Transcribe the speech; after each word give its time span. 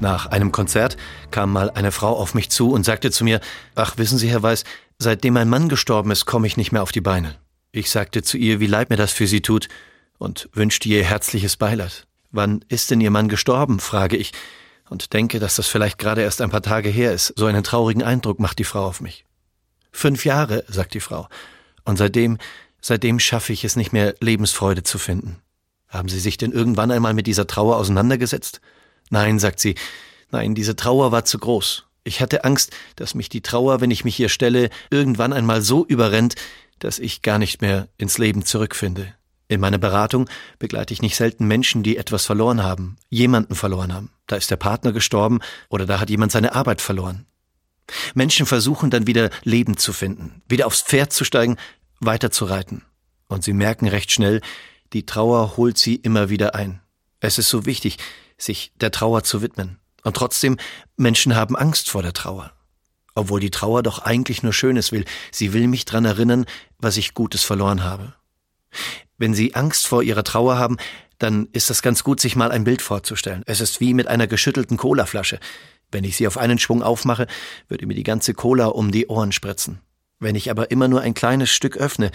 Nach 0.00 0.26
einem 0.26 0.50
Konzert 0.50 0.96
kam 1.30 1.52
mal 1.52 1.70
eine 1.70 1.92
Frau 1.92 2.16
auf 2.16 2.34
mich 2.34 2.50
zu 2.50 2.72
und 2.72 2.84
sagte 2.84 3.10
zu 3.10 3.22
mir, 3.22 3.40
ach 3.74 3.98
wissen 3.98 4.18
Sie, 4.18 4.30
Herr 4.30 4.42
Weiß, 4.42 4.64
seitdem 4.98 5.34
mein 5.34 5.48
Mann 5.48 5.68
gestorben 5.68 6.10
ist, 6.10 6.24
komme 6.24 6.46
ich 6.46 6.56
nicht 6.56 6.72
mehr 6.72 6.82
auf 6.82 6.92
die 6.92 7.02
Beine. 7.02 7.36
Ich 7.70 7.90
sagte 7.90 8.22
zu 8.22 8.36
ihr, 8.38 8.60
wie 8.60 8.66
leid 8.66 8.90
mir 8.90 8.96
das 8.96 9.12
für 9.12 9.26
sie 9.26 9.42
tut 9.42 9.68
und 10.18 10.48
wünschte 10.52 10.88
ihr 10.88 11.04
herzliches 11.04 11.56
Beileid. 11.56 12.06
Wann 12.32 12.64
ist 12.68 12.90
denn 12.90 13.00
Ihr 13.00 13.10
Mann 13.10 13.28
gestorben? 13.28 13.80
frage 13.80 14.16
ich 14.16 14.32
und 14.88 15.12
denke, 15.12 15.38
dass 15.38 15.56
das 15.56 15.66
vielleicht 15.66 15.98
gerade 15.98 16.22
erst 16.22 16.40
ein 16.40 16.50
paar 16.50 16.62
Tage 16.62 16.88
her 16.88 17.12
ist. 17.12 17.32
So 17.36 17.46
einen 17.46 17.64
traurigen 17.64 18.02
Eindruck 18.02 18.40
macht 18.40 18.58
die 18.58 18.64
Frau 18.64 18.86
auf 18.86 19.00
mich. 19.00 19.24
Fünf 19.92 20.24
Jahre, 20.24 20.64
sagt 20.68 20.94
die 20.94 21.00
Frau. 21.00 21.28
Und 21.84 21.96
seitdem, 21.96 22.38
seitdem 22.80 23.18
schaffe 23.18 23.52
ich 23.52 23.64
es 23.64 23.76
nicht 23.76 23.92
mehr, 23.92 24.14
Lebensfreude 24.20 24.82
zu 24.82 24.98
finden. 24.98 25.36
Haben 25.88 26.08
Sie 26.08 26.20
sich 26.20 26.36
denn 26.36 26.52
irgendwann 26.52 26.90
einmal 26.90 27.14
mit 27.14 27.26
dieser 27.26 27.46
Trauer 27.46 27.76
auseinandergesetzt? 27.76 28.60
Nein, 29.10 29.38
sagt 29.38 29.60
sie, 29.60 29.74
nein, 30.30 30.54
diese 30.54 30.76
Trauer 30.76 31.12
war 31.12 31.24
zu 31.24 31.38
groß. 31.38 31.84
Ich 32.04 32.22
hatte 32.22 32.44
Angst, 32.44 32.72
dass 32.96 33.14
mich 33.14 33.28
die 33.28 33.42
Trauer, 33.42 33.80
wenn 33.80 33.90
ich 33.90 34.04
mich 34.04 34.16
hier 34.16 34.28
stelle, 34.28 34.70
irgendwann 34.90 35.32
einmal 35.32 35.60
so 35.60 35.84
überrennt, 35.84 36.36
dass 36.78 36.98
ich 36.98 37.22
gar 37.22 37.38
nicht 37.38 37.60
mehr 37.60 37.88
ins 37.98 38.18
Leben 38.18 38.44
zurückfinde. 38.44 39.12
In 39.48 39.60
meiner 39.60 39.78
Beratung 39.78 40.30
begleite 40.60 40.94
ich 40.94 41.02
nicht 41.02 41.16
selten 41.16 41.46
Menschen, 41.46 41.82
die 41.82 41.96
etwas 41.96 42.24
verloren 42.24 42.62
haben, 42.62 42.96
jemanden 43.08 43.56
verloren 43.56 43.92
haben. 43.92 44.10
Da 44.28 44.36
ist 44.36 44.50
der 44.50 44.56
Partner 44.56 44.92
gestorben 44.92 45.40
oder 45.68 45.86
da 45.86 45.98
hat 45.98 46.08
jemand 46.08 46.30
seine 46.30 46.54
Arbeit 46.54 46.80
verloren. 46.80 47.26
Menschen 48.14 48.46
versuchen 48.46 48.90
dann 48.90 49.08
wieder 49.08 49.30
Leben 49.42 49.76
zu 49.76 49.92
finden, 49.92 50.42
wieder 50.48 50.68
aufs 50.68 50.82
Pferd 50.82 51.12
zu 51.12 51.24
steigen, 51.24 51.56
weiter 51.98 52.30
zu 52.30 52.44
reiten. 52.44 52.84
Und 53.26 53.42
sie 53.42 53.52
merken 53.52 53.88
recht 53.88 54.12
schnell, 54.12 54.40
die 54.92 55.04
Trauer 55.04 55.56
holt 55.56 55.78
sie 55.78 55.96
immer 55.96 56.30
wieder 56.30 56.54
ein. 56.54 56.80
Es 57.18 57.36
ist 57.36 57.48
so 57.48 57.66
wichtig, 57.66 57.98
sich 58.42 58.72
der 58.80 58.90
Trauer 58.90 59.22
zu 59.22 59.42
widmen. 59.42 59.78
Und 60.02 60.16
trotzdem, 60.16 60.56
Menschen 60.96 61.36
haben 61.36 61.56
Angst 61.56 61.90
vor 61.90 62.02
der 62.02 62.12
Trauer. 62.12 62.52
Obwohl 63.14 63.40
die 63.40 63.50
Trauer 63.50 63.82
doch 63.82 64.00
eigentlich 64.00 64.42
nur 64.42 64.52
Schönes 64.52 64.92
will. 64.92 65.04
Sie 65.30 65.52
will 65.52 65.66
mich 65.66 65.84
dran 65.84 66.04
erinnern, 66.04 66.46
was 66.78 66.96
ich 66.96 67.14
Gutes 67.14 67.42
verloren 67.42 67.82
habe. 67.82 68.14
Wenn 69.18 69.34
Sie 69.34 69.54
Angst 69.54 69.86
vor 69.86 70.02
Ihrer 70.02 70.24
Trauer 70.24 70.56
haben, 70.58 70.78
dann 71.18 71.48
ist 71.52 71.68
das 71.68 71.82
ganz 71.82 72.02
gut, 72.02 72.20
sich 72.20 72.36
mal 72.36 72.50
ein 72.50 72.64
Bild 72.64 72.80
vorzustellen. 72.82 73.42
Es 73.46 73.60
ist 73.60 73.80
wie 73.80 73.94
mit 73.94 74.06
einer 74.06 74.26
geschüttelten 74.26 74.76
Colaflasche. 74.76 75.38
Wenn 75.92 76.04
ich 76.04 76.16
sie 76.16 76.26
auf 76.26 76.38
einen 76.38 76.58
Schwung 76.58 76.82
aufmache, 76.82 77.26
würde 77.68 77.86
mir 77.86 77.94
die 77.94 78.04
ganze 78.04 78.32
Cola 78.32 78.66
um 78.66 78.90
die 78.90 79.08
Ohren 79.08 79.32
spritzen. 79.32 79.80
Wenn 80.18 80.36
ich 80.36 80.50
aber 80.50 80.70
immer 80.70 80.88
nur 80.88 81.00
ein 81.00 81.14
kleines 81.14 81.50
Stück 81.50 81.76
öffne, 81.76 82.10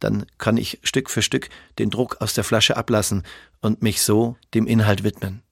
dann 0.00 0.26
kann 0.38 0.56
ich 0.56 0.80
Stück 0.82 1.08
für 1.08 1.22
Stück 1.22 1.48
den 1.78 1.90
Druck 1.90 2.16
aus 2.20 2.34
der 2.34 2.44
Flasche 2.44 2.76
ablassen 2.76 3.22
und 3.60 3.82
mich 3.82 4.02
so 4.02 4.36
dem 4.54 4.66
Inhalt 4.66 5.04
widmen. 5.04 5.42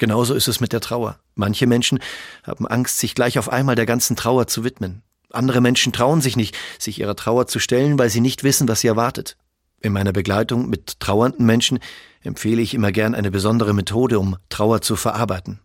Genauso 0.00 0.32
ist 0.32 0.48
es 0.48 0.60
mit 0.60 0.72
der 0.72 0.80
Trauer. 0.80 1.18
Manche 1.34 1.66
Menschen 1.66 1.98
haben 2.42 2.66
Angst, 2.66 2.98
sich 2.98 3.14
gleich 3.14 3.38
auf 3.38 3.50
einmal 3.50 3.74
der 3.74 3.84
ganzen 3.84 4.16
Trauer 4.16 4.46
zu 4.46 4.64
widmen. 4.64 5.02
Andere 5.30 5.60
Menschen 5.60 5.92
trauen 5.92 6.22
sich 6.22 6.36
nicht, 6.36 6.56
sich 6.78 6.98
ihrer 6.98 7.14
Trauer 7.14 7.46
zu 7.48 7.58
stellen, 7.58 7.98
weil 7.98 8.08
sie 8.08 8.22
nicht 8.22 8.42
wissen, 8.42 8.66
was 8.66 8.80
sie 8.80 8.86
erwartet. 8.88 9.36
In 9.78 9.92
meiner 9.92 10.14
Begleitung 10.14 10.70
mit 10.70 11.00
trauernden 11.00 11.44
Menschen 11.44 11.80
empfehle 12.22 12.62
ich 12.62 12.72
immer 12.72 12.92
gern 12.92 13.14
eine 13.14 13.30
besondere 13.30 13.74
Methode, 13.74 14.18
um 14.18 14.38
Trauer 14.48 14.80
zu 14.80 14.96
verarbeiten. 14.96 15.60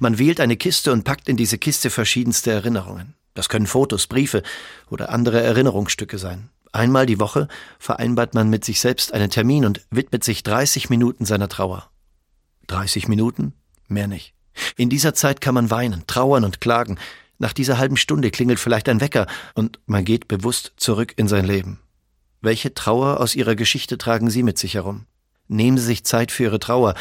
Man 0.00 0.18
wählt 0.18 0.40
eine 0.40 0.56
Kiste 0.56 0.90
und 0.90 1.04
packt 1.04 1.28
in 1.28 1.36
diese 1.36 1.58
Kiste 1.58 1.90
verschiedenste 1.90 2.52
Erinnerungen. 2.52 3.12
Das 3.34 3.50
können 3.50 3.66
Fotos, 3.66 4.06
Briefe 4.06 4.42
oder 4.88 5.10
andere 5.10 5.42
Erinnerungsstücke 5.42 6.16
sein. 6.16 6.48
Einmal 6.72 7.04
die 7.04 7.20
Woche 7.20 7.46
vereinbart 7.78 8.32
man 8.32 8.48
mit 8.48 8.64
sich 8.64 8.80
selbst 8.80 9.12
einen 9.12 9.28
Termin 9.28 9.66
und 9.66 9.82
widmet 9.90 10.24
sich 10.24 10.42
30 10.44 10.88
Minuten 10.88 11.26
seiner 11.26 11.50
Trauer. 11.50 11.90
30 12.68 13.08
Minuten? 13.08 13.52
Mehr 13.88 14.08
nicht. 14.08 14.34
In 14.76 14.88
dieser 14.88 15.14
Zeit 15.14 15.40
kann 15.40 15.54
man 15.54 15.70
weinen, 15.70 16.04
trauern 16.06 16.44
und 16.44 16.60
klagen. 16.60 16.98
Nach 17.38 17.52
dieser 17.52 17.78
halben 17.78 17.96
Stunde 17.96 18.30
klingelt 18.30 18.58
vielleicht 18.58 18.88
ein 18.88 19.00
Wecker 19.00 19.26
und 19.54 19.78
man 19.86 20.04
geht 20.04 20.28
bewusst 20.28 20.72
zurück 20.76 21.12
in 21.16 21.28
sein 21.28 21.44
Leben. 21.44 21.80
Welche 22.40 22.74
Trauer 22.74 23.20
aus 23.20 23.34
Ihrer 23.34 23.54
Geschichte 23.56 23.98
tragen 23.98 24.30
Sie 24.30 24.42
mit 24.42 24.58
sich 24.58 24.74
herum? 24.74 25.06
Nehmen 25.48 25.78
Sie 25.78 25.84
sich 25.84 26.04
Zeit 26.04 26.32
für 26.32 26.44
Ihre 26.44 26.60
Trauer, 26.60 26.94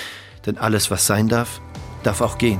denn 0.46 0.58
alles, 0.58 0.92
was 0.92 1.08
sein 1.08 1.30
darf, 1.30 1.62
darf 2.04 2.22
auch 2.22 2.38
gehen. 2.38 2.60